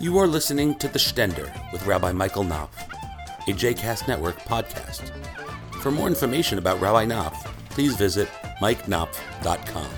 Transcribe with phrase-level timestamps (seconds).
[0.00, 2.88] You are listening to The Stender with Rabbi Michael Knopf,
[3.46, 5.10] a JCast Network podcast.
[5.82, 8.26] For more information about Rabbi Knopf, please visit
[8.62, 9.90] mikeknopf.com.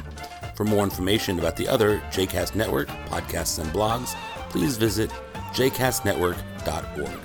[0.57, 4.17] For more information about the other JCast Network podcasts and blogs,
[4.51, 5.09] please visit
[5.53, 7.21] jcastnetwork.org.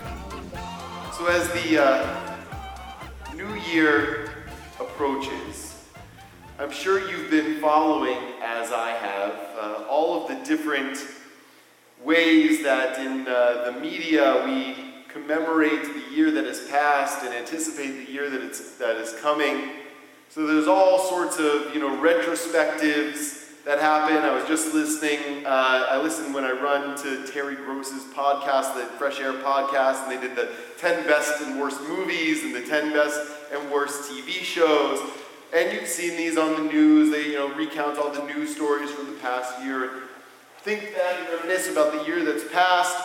[1.17, 2.37] So, as the uh,
[3.33, 4.45] new year
[4.79, 5.83] approaches,
[6.59, 11.16] I'm sure you've been following, as I have, uh, all of the different
[12.04, 14.75] ways that in uh, the media we
[15.07, 19.71] commemorate the year that has passed and anticipate the year that, it's, that is coming.
[20.29, 24.18] So there's all sorts of, you know, retrospectives that happen.
[24.18, 28.86] I was just listening, uh, I listen when I run to Terry Gross's podcast, the
[28.97, 32.94] Fresh Air podcast, and they did the 10 best and worst movies and the 10
[32.94, 33.19] best
[33.52, 35.00] and worst TV shows.
[35.53, 37.11] And you've seen these on the news.
[37.11, 40.06] They, you know, recount all the news stories from the past year.
[40.67, 43.02] Think back and reminisce about the year that's passed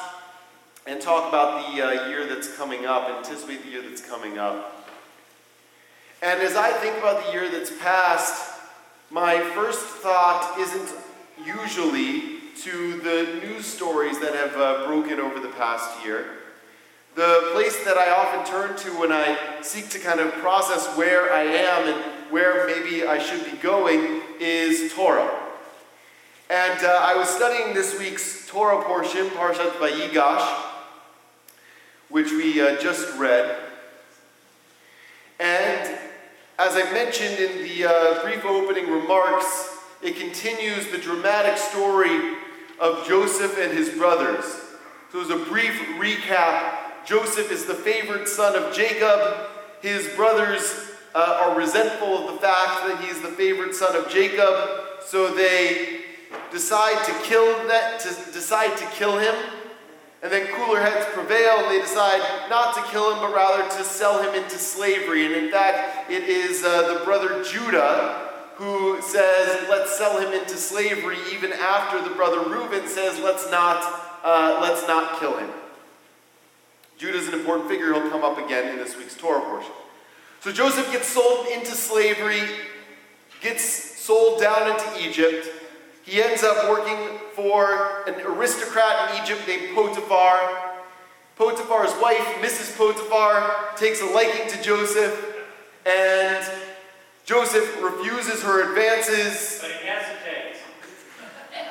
[0.85, 4.85] and talk about the uh, year that's coming up, anticipate the year that's coming up.
[6.23, 8.59] And as I think about the year that's passed,
[9.13, 10.93] my first thought isn't
[11.47, 16.39] usually to the news stories that have uh, broken over the past year.
[17.15, 21.33] The place that I often turn to when I seek to kind of process where
[21.33, 25.42] I am and where maybe I should be going is Torah.
[26.53, 30.47] And uh, I was studying this week's Torah portion, Parshat Vayigash,
[32.11, 33.57] which we uh, just read.
[35.41, 35.99] And
[36.59, 42.35] as I mentioned in the uh, brief opening remarks, it continues the dramatic story
[42.79, 44.45] of Joseph and his brothers.
[45.11, 49.49] So, as a brief recap, Joseph is the favored son of Jacob.
[49.81, 55.01] His brothers uh, are resentful of the fact that he's the favored son of Jacob,
[55.01, 56.12] so they
[56.51, 59.35] decide to kill that, to decide to kill him.
[60.23, 63.85] And then cooler heads prevail and they decide not to kill him, but rather to
[63.85, 65.27] sell him into slavery.
[65.27, 70.57] And in fact, it is uh, the brother Judah who says, let's sell him into
[70.57, 73.83] slavery, even after the brother Reuben says, let's not,
[74.23, 75.51] uh, let's not kill him.
[76.99, 77.93] Judah is an important figure.
[77.93, 79.73] He'll come up again in this week's Torah portion.
[80.41, 82.43] So Joseph gets sold into slavery,
[83.41, 83.65] gets
[83.99, 85.49] sold down into Egypt.
[86.03, 90.73] He ends up working for an aristocrat in Egypt named Potiphar.
[91.37, 92.77] Potiphar's wife, Mrs.
[92.77, 95.45] Potiphar, takes a liking to Joseph,
[95.87, 96.45] and
[97.25, 99.61] Joseph refuses her advances.
[99.61, 100.59] But he hesitates.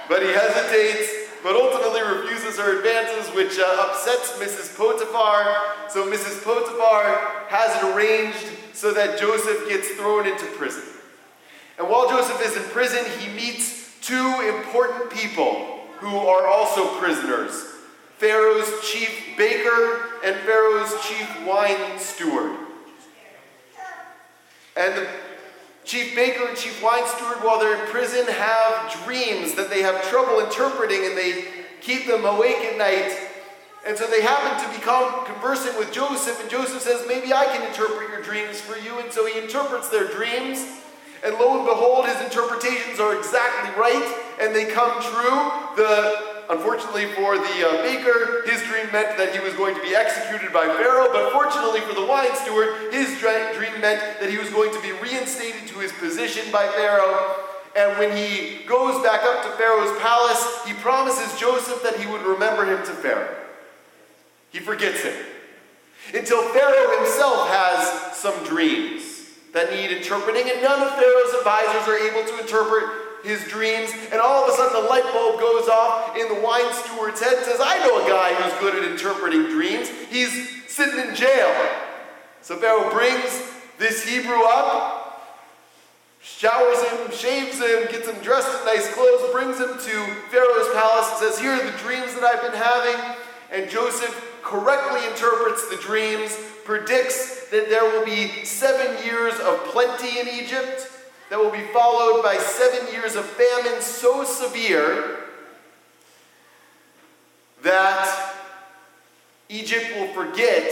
[0.07, 1.09] But he hesitates,
[1.43, 4.75] but ultimately refuses her advances, which uh, upsets Mrs.
[4.77, 5.89] Potiphar.
[5.89, 6.43] So Mrs.
[6.43, 10.83] Potiphar has it arranged so that Joseph gets thrown into prison.
[11.77, 17.67] And while Joseph is in prison, he meets two important people who are also prisoners
[18.17, 22.55] Pharaoh's chief baker and Pharaoh's chief wine steward.
[24.77, 25.07] And the
[25.85, 30.07] chief baker and chief wine steward, while they're in prison, have dreams that they have
[30.09, 31.45] trouble interpreting and they
[31.81, 33.17] keep them awake at night.
[33.87, 37.67] And so they happen to become conversant with Joseph, and Joseph says, Maybe I can
[37.67, 38.99] interpret your dreams for you.
[38.99, 40.63] And so he interprets their dreams.
[41.23, 44.01] And lo and behold, his interpretations are exactly right,
[44.41, 45.37] and they come true.
[45.77, 49.93] The, unfortunately for the uh, baker, his dream meant that he was going to be
[49.93, 54.49] executed by Pharaoh, but fortunately for the wine steward, his dream meant that he was
[54.49, 57.35] going to be reinstated to his position by Pharaoh.
[57.75, 62.23] And when he goes back up to Pharaoh's palace, he promises Joseph that he would
[62.23, 63.37] remember him to Pharaoh.
[64.49, 65.13] He forgets him.
[66.13, 69.10] Until Pharaoh himself has some dreams
[69.53, 73.91] that need interpreting, and none of Pharaoh's advisors are able to interpret his dreams.
[74.11, 77.43] And all of a sudden, the light bulb goes off in the wine steward's head
[77.43, 79.89] says, I know a guy who's good at interpreting dreams.
[80.09, 81.53] He's sitting in jail.
[82.41, 85.37] So Pharaoh brings this Hebrew up,
[86.21, 91.09] showers him, shaves him, gets him dressed in nice clothes, brings him to Pharaoh's palace,
[91.09, 93.17] and says, Here are the dreams that I've been having.
[93.51, 100.19] And Joseph correctly interprets the dreams, predicts that there will be seven years of plenty
[100.19, 100.87] in Egypt,
[101.29, 105.19] that will be followed by seven years of famine so severe
[107.63, 108.35] that
[109.49, 110.69] Egypt will forget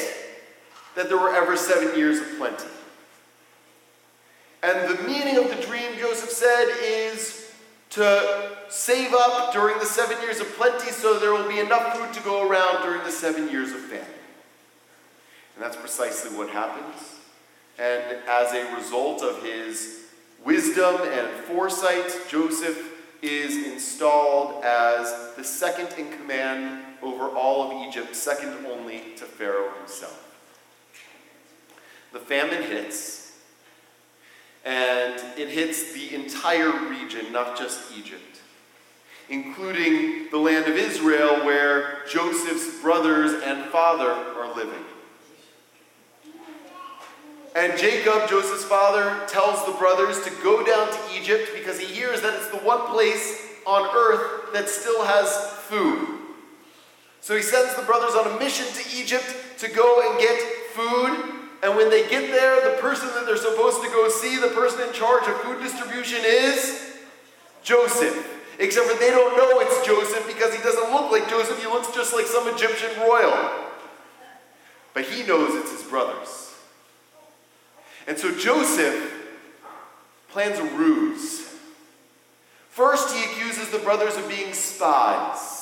[0.96, 2.68] that there were ever seven years of plenty.
[4.62, 7.39] And the meaning of the dream, Joseph said, is
[7.92, 12.14] to save up during the seven years of plenty so there will be enough food
[12.14, 14.06] to go around during the seven years of famine.
[15.56, 17.16] And that's precisely what happens.
[17.80, 20.06] And as a result of his
[20.46, 28.16] wisdom and foresight, Joseph is installed as the second in command over all of Egypt,
[28.16, 30.26] second only to Pharaoh himself.
[32.14, 33.19] The famine hits,
[35.40, 38.42] it hits the entire region, not just Egypt,
[39.30, 44.84] including the land of Israel where Joseph's brothers and father are living.
[47.56, 52.22] And Jacob, Joseph's father, tells the brothers to go down to Egypt because he hears
[52.22, 56.20] that it's the one place on earth that still has food.
[57.22, 59.26] So he sends the brothers on a mission to Egypt
[59.60, 60.40] to go and get
[60.74, 61.39] food.
[61.62, 64.88] And when they get there, the person that they're supposed to go see, the person
[64.88, 66.98] in charge of food distribution is
[67.64, 68.38] Joseph.
[68.60, 71.62] Except for they don't know it's Joseph because he doesn't look like Joseph.
[71.62, 73.52] He looks just like some Egyptian royal.
[74.94, 76.54] But he knows it's his brothers.
[78.08, 79.14] And so Joseph
[80.30, 81.48] plans a ruse.
[82.70, 85.59] First, he accuses the brothers of being spies.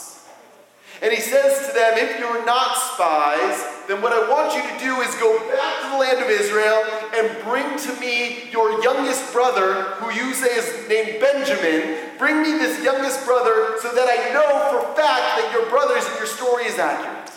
[1.02, 4.76] And he says to them, If you're not spies, then what I want you to
[4.82, 6.84] do is go back to the land of Israel
[7.16, 12.18] and bring to me your youngest brother, who you say is named Benjamin.
[12.18, 16.18] Bring me this youngest brother so that I know for fact that your brothers and
[16.18, 17.32] your story is accurate.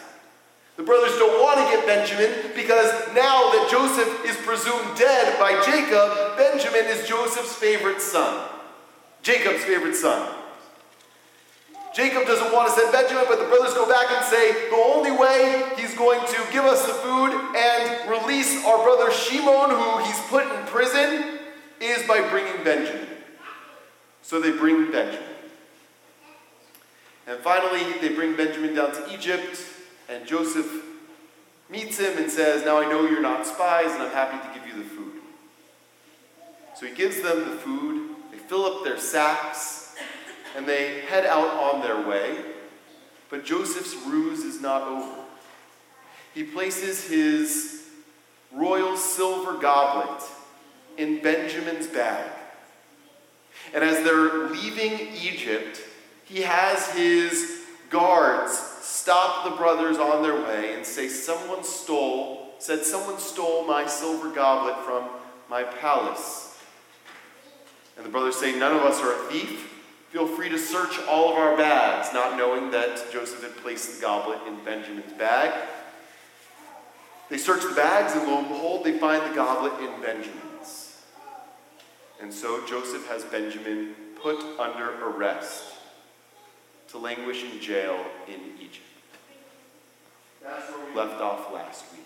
[0.77, 5.61] The brothers don't want to get Benjamin because now that Joseph is presumed dead by
[5.61, 8.49] Jacob, Benjamin is Joseph's favorite son.
[9.23, 10.40] Jacob's favorite son.
[12.01, 15.11] Jacob doesn't want to send Benjamin, but the brothers go back and say the only
[15.11, 20.19] way he's going to give us the food and release our brother Shimon, who he's
[20.21, 21.41] put in prison,
[21.79, 23.07] is by bringing Benjamin.
[24.23, 25.29] So they bring Benjamin.
[27.27, 29.61] And finally, they bring Benjamin down to Egypt.
[30.09, 30.73] And Joseph
[31.69, 34.67] meets him and says, Now I know you're not spies, and I'm happy to give
[34.67, 35.21] you the food.
[36.77, 39.80] So he gives them the food, they fill up their sacks,
[40.57, 42.37] and they head out on their way.
[43.29, 45.25] But Joseph's ruse is not over.
[46.35, 47.89] He places his
[48.53, 50.23] royal silver goblet
[50.97, 52.31] in Benjamin's bag.
[53.73, 55.81] And as they're leaving Egypt,
[56.25, 62.85] he has his guards stop the brothers on their way and say, Someone stole, said,
[62.85, 65.09] Someone stole my silver goblet from
[65.49, 66.59] my palace.
[67.97, 69.80] And the brothers say, None of us are a thief.
[70.11, 74.01] Feel free to search all of our bags, not knowing that Joseph had placed the
[74.03, 75.69] goblet in Benjamin's bag.
[77.29, 81.01] They search the bags, and lo and behold, they find the goblet in Benjamin's.
[82.21, 85.75] And so Joseph has Benjamin put under arrest
[86.89, 88.87] to languish in jail in Egypt
[90.95, 92.05] left off last week.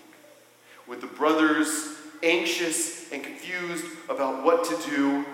[0.87, 5.25] With the brothers anxious and confused about what to do,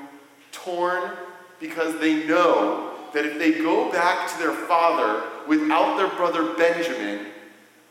[0.53, 1.13] torn
[1.61, 7.27] because they know that if they go back to their father without their brother Benjamin,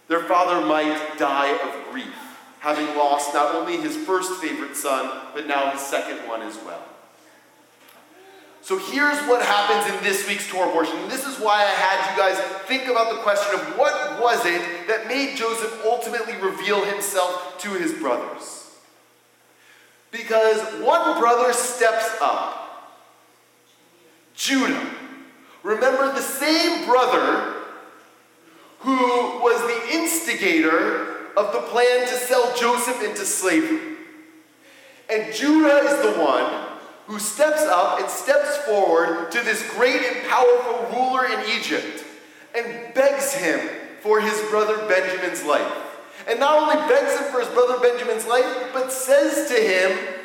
[0.08, 2.16] their father might die of grief,
[2.60, 6.84] having lost not only his first favorite son, but now his second one as well.
[8.62, 10.96] So here's what happens in this week's Torah portion.
[11.08, 12.38] This is why I had you guys
[12.68, 17.70] think about the question of what was it that made Joseph ultimately reveal himself to
[17.70, 18.76] his brothers.
[20.12, 22.69] Because one brother steps up.
[24.40, 24.90] Judah.
[25.64, 27.56] Remember the same brother
[28.80, 28.96] who
[29.42, 33.98] was the instigator of the plan to sell Joseph into slavery.
[35.10, 36.68] And Judah is the one
[37.08, 42.06] who steps up and steps forward to this great and powerful ruler in Egypt
[42.56, 43.60] and begs him
[44.02, 45.74] for his brother Benjamin's life.
[46.30, 50.19] And not only begs him for his brother Benjamin's life, but says to him,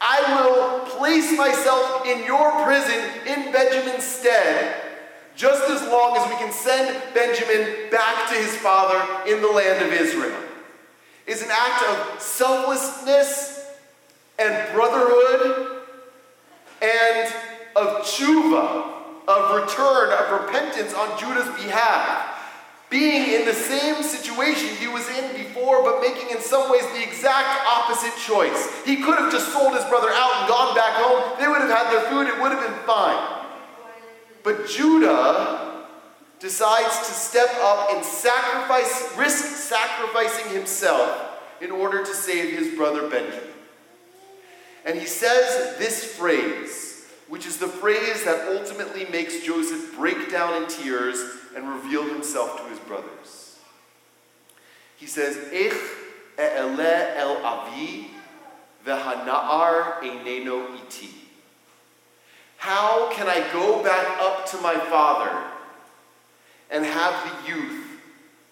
[0.00, 4.74] I will place myself in your prison in Benjamin's stead,
[5.36, 8.98] just as long as we can send Benjamin back to his father
[9.30, 10.36] in the land of Israel.
[11.26, 13.64] Is an act of selflessness
[14.38, 15.82] and brotherhood
[16.82, 17.34] and
[17.76, 18.90] of tshuva,
[19.28, 22.29] of return, of repentance on Judah's behalf.
[22.90, 27.02] Being in the same situation he was in before, but making in some ways the
[27.02, 28.82] exact opposite choice.
[28.84, 31.38] He could have just sold his brother out and gone back home.
[31.38, 33.46] They would have had their food, it would have been fine.
[34.42, 35.86] But Judah
[36.40, 43.08] decides to step up and sacrifice, risk sacrificing himself in order to save his brother
[43.08, 43.50] Benjamin.
[44.84, 46.89] And he says this phrase,
[47.30, 51.24] which is the phrase that ultimately makes Joseph break down in tears
[51.56, 53.56] and reveal himself to his brothers.
[54.96, 55.72] He says, Ich
[56.36, 56.80] e'ele
[57.16, 58.10] el avi
[58.84, 61.10] v'hana'ar eineno iti.
[62.56, 65.30] How can I go back up to my father
[66.68, 67.86] and have the youth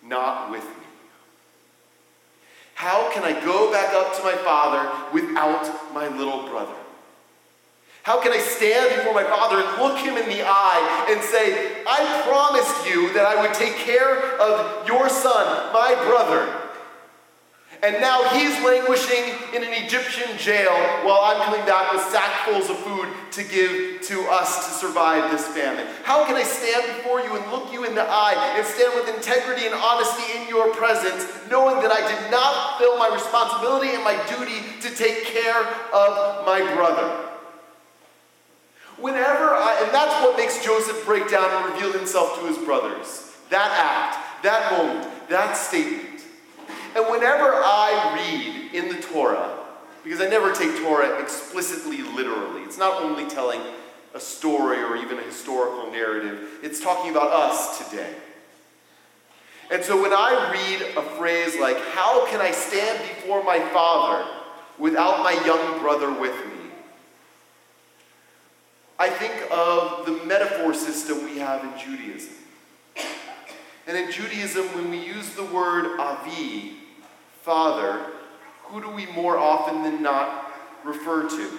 [0.04, 0.86] not with me?
[2.74, 6.77] How can I go back up to my father without my little brother?
[8.08, 11.84] How can I stand before my father and look him in the eye and say,
[11.84, 15.44] I promised you that I would take care of your son,
[15.76, 16.48] my brother,
[17.84, 20.72] and now he's languishing in an Egyptian jail
[21.04, 25.46] while I'm coming back with sackfuls of food to give to us to survive this
[25.46, 25.86] famine.
[26.02, 29.14] How can I stand before you and look you in the eye and stand with
[29.14, 34.02] integrity and honesty in your presence, knowing that I did not fill my responsibility and
[34.02, 35.60] my duty to take care
[35.92, 37.27] of my brother?
[39.00, 43.32] Whenever I, and that's what makes Joseph break down and reveal himself to his brothers.
[43.50, 46.22] That act, that moment, that statement.
[46.96, 49.56] And whenever I read in the Torah,
[50.02, 53.60] because I never take Torah explicitly literally, it's not only telling
[54.14, 58.14] a story or even a historical narrative, it's talking about us today.
[59.70, 64.26] And so when I read a phrase like, How can I stand before my father
[64.78, 66.57] without my young brother with me?
[68.98, 72.34] I think of the metaphor system we have in Judaism.
[73.86, 76.76] And in Judaism, when we use the word avi,
[77.42, 78.06] father,
[78.64, 80.52] who do we more often than not
[80.84, 81.58] refer to?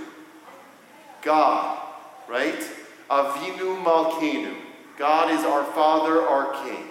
[1.22, 1.82] God,
[2.28, 2.62] right?
[3.10, 4.56] Avinu Malkeinu.
[4.98, 6.84] God is our Father, our King.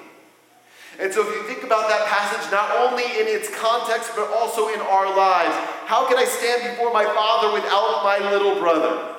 [0.99, 4.69] And so if you think about that passage, not only in its context, but also
[4.69, 9.18] in our lives, how can I stand before my Father without my little brother?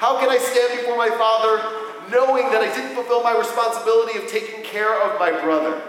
[0.00, 1.62] How can I stand before my Father
[2.10, 5.80] knowing that I didn't fulfill my responsibility of taking care of my brother?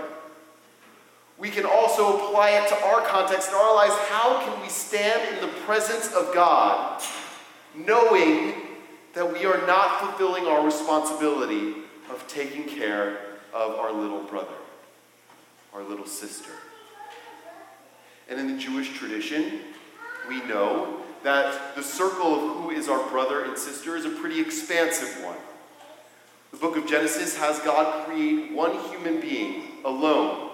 [1.41, 3.96] we can also apply it to our context in our lives.
[4.10, 7.01] How can we stand in the presence of God
[7.74, 8.53] knowing
[9.15, 11.74] that we are not fulfilling our responsibility
[12.12, 13.18] of taking care
[13.53, 14.53] of our little brother,
[15.74, 16.51] our little sister?
[18.30, 19.62] And in the Jewish tradition,
[20.30, 24.39] we know that the circle of who is our brother and sister is a pretty
[24.39, 25.37] expansive one.
[26.51, 30.51] The book of Genesis has God create one human being alone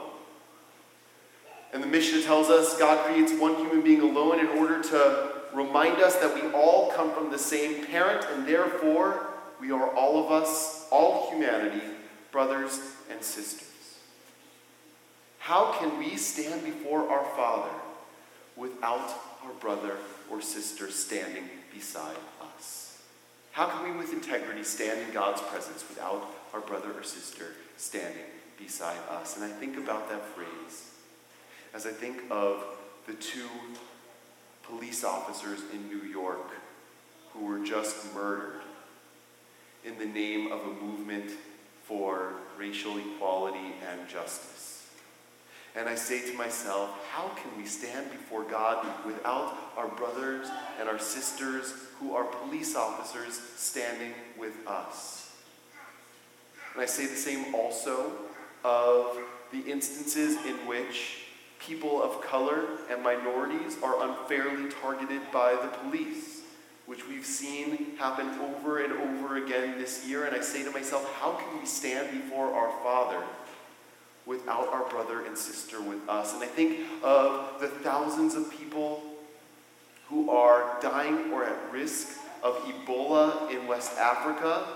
[1.73, 6.01] and the Mishnah tells us God creates one human being alone in order to remind
[6.01, 9.27] us that we all come from the same parent, and therefore
[9.59, 11.81] we are all of us, all humanity,
[12.31, 12.79] brothers
[13.11, 13.67] and sisters.
[15.39, 17.69] How can we stand before our Father
[18.57, 19.09] without
[19.45, 19.97] our brother
[20.29, 22.17] or sister standing beside
[22.55, 23.01] us?
[23.51, 28.25] How can we, with integrity, stand in God's presence without our brother or sister standing
[28.57, 29.35] beside us?
[29.35, 30.91] And I think about that phrase
[31.73, 32.63] as I think of
[33.05, 33.47] the two
[34.63, 36.51] police officers in New York
[37.31, 38.61] who were just murdered
[39.85, 41.31] in the name of a movement
[41.83, 44.76] for racial equality and justice.
[45.77, 50.47] And I say to myself, how can we stand before God without our brothers
[50.79, 55.31] and our sisters who are police officers standing with us?
[56.73, 58.11] And I say the same also
[58.63, 59.19] of
[59.51, 61.25] the instances in which
[61.59, 66.41] people of color and minorities are unfairly targeted by the police,
[66.87, 70.25] which we've seen happen over and over again this year.
[70.25, 73.23] And I say to myself, how can we stand before our Father
[74.27, 76.33] without our brother and sister with us?
[76.33, 79.01] And I think of the thousands of people
[80.09, 84.67] who are dying or at risk of Ebola in West Africa.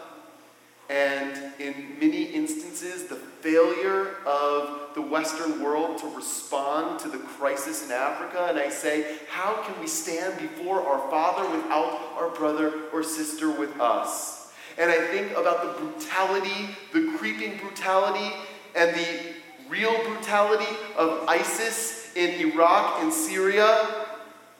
[0.89, 7.85] And in many instances, the failure of the Western world to respond to the crisis
[7.85, 12.73] in Africa, and I say, how can we stand before our Father without our brother
[12.91, 14.51] or sister with us?
[14.77, 18.35] And I think about the brutality, the creeping brutality,
[18.75, 19.30] and the
[19.71, 23.87] real brutality of ISIS in Iraq and Syria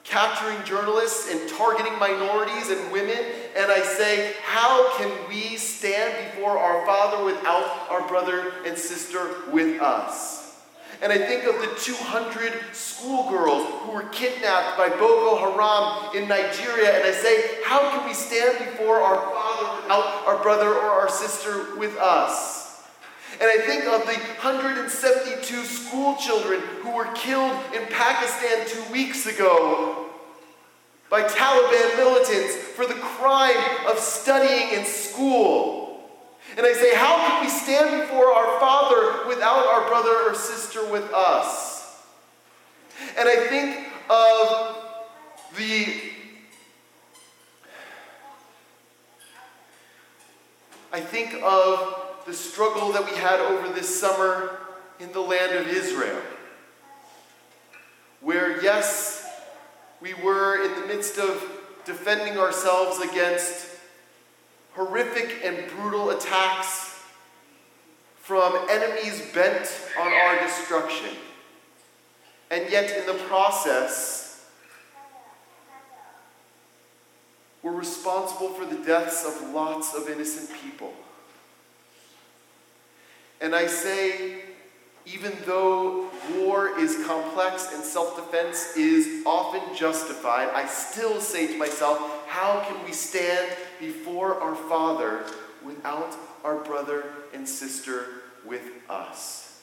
[0.04, 3.18] capturing journalists and targeting minorities and women.
[3.56, 9.50] And I say, how can we stand before our Father without our brother and sister
[9.52, 10.60] with us?
[11.02, 16.96] And I think of the 200 schoolgirls who were kidnapped by Boko Haram in Nigeria,
[16.96, 21.08] and I say, how can we stand before our Father without our brother or our
[21.08, 22.61] sister with us?
[23.40, 29.26] And I think of the 172 school children who were killed in Pakistan two weeks
[29.26, 30.06] ago
[31.08, 35.82] by Taliban militants for the crime of studying in school.
[36.56, 40.84] And I say, how can we stand before our Father without our brother or sister
[40.90, 42.02] with us?
[43.18, 44.76] And I think of
[45.56, 46.12] the
[50.94, 54.58] I think of the struggle that we had over this summer
[55.00, 56.20] in the land of Israel,
[58.20, 59.26] where, yes,
[60.00, 61.42] we were in the midst of
[61.84, 63.66] defending ourselves against
[64.74, 67.00] horrific and brutal attacks
[68.16, 69.68] from enemies bent
[70.00, 71.10] on our destruction.
[72.50, 74.46] And yet, in the process,
[77.62, 80.92] we're responsible for the deaths of lots of innocent people.
[83.42, 84.36] And I say,
[85.04, 91.58] even though war is complex and self defense is often justified, I still say to
[91.58, 95.24] myself, how can we stand before our Father
[95.64, 98.06] without our brother and sister
[98.46, 99.60] with us?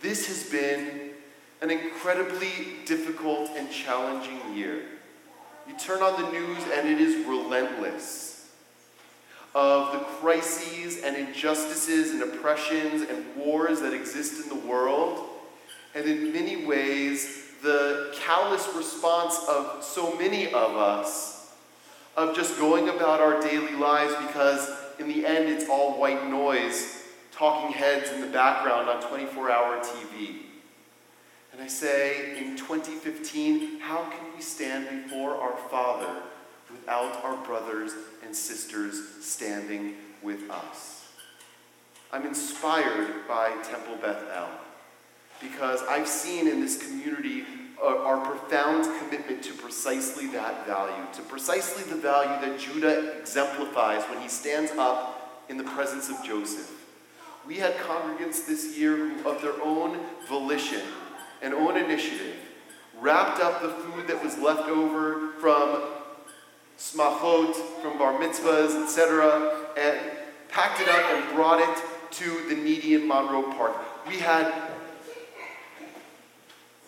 [0.00, 1.10] This has been
[1.60, 4.82] an incredibly difficult and challenging year.
[5.68, 8.29] You turn on the news and it is relentless
[9.54, 15.26] of the crises and injustices and oppressions and wars that exist in the world,
[15.94, 21.52] and in many ways, the callous response of so many of us
[22.16, 27.02] of just going about our daily lives because, in the end, it's all white noise,
[27.32, 30.42] talking heads in the background on 24 hour TV.
[31.52, 36.22] And I say, in 2015, how can we stand before our Father
[36.70, 37.92] without our brothers
[38.30, 41.08] and sisters standing with us.
[42.12, 44.48] I'm inspired by Temple Beth El
[45.40, 47.42] because I've seen in this community
[47.82, 54.22] our profound commitment to precisely that value, to precisely the value that Judah exemplifies when
[54.22, 56.70] he stands up in the presence of Joseph.
[57.44, 60.82] We had congregants this year who, of their own volition
[61.42, 62.36] and own initiative,
[63.00, 65.99] wrapped up the food that was left over from
[66.80, 70.00] smachot, from bar mitzvahs, etc., and
[70.48, 73.76] packed it up and brought it to the needy in Monroe Park.
[74.08, 74.50] We had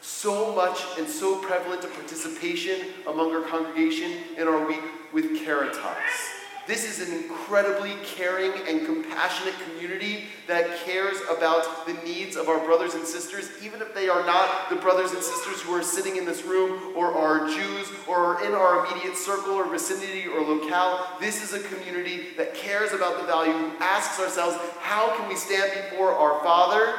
[0.01, 6.42] so much and so prevalent a participation among our congregation in our week with Caritas.
[6.67, 12.65] This is an incredibly caring and compassionate community that cares about the needs of our
[12.65, 16.17] brothers and sisters, even if they are not the brothers and sisters who are sitting
[16.17, 20.41] in this room or are Jews or are in our immediate circle or vicinity or
[20.41, 21.05] locale.
[21.21, 25.35] This is a community that cares about the value, who asks ourselves, how can we
[25.35, 26.95] stand before our Father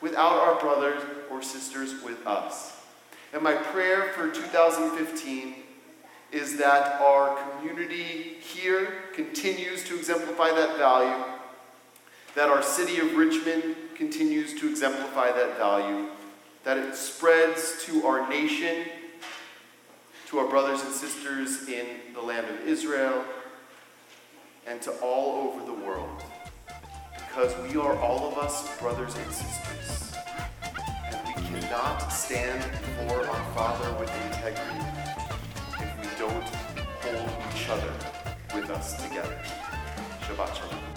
[0.00, 2.80] without our brothers or sisters with us?
[3.34, 5.61] And my prayer for 2015
[6.32, 11.24] is that our community here continues to exemplify that value,
[12.34, 16.08] that our city of Richmond continues to exemplify that value,
[16.64, 18.86] that it spreads to our nation,
[20.28, 23.22] to our brothers and sisters in the land of Israel,
[24.66, 26.22] and to all over the world.
[27.14, 30.14] Because we are all of us brothers and sisters.
[30.62, 35.01] And we cannot stand before our Father with integrity
[36.22, 36.48] don't
[37.02, 37.92] hold each other
[38.54, 39.36] with us together.
[40.20, 40.91] Shabbat Shalom.